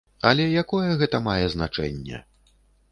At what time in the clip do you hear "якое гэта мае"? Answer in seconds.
0.61-1.45